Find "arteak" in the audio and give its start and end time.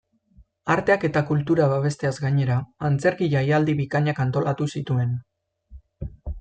0.75-1.03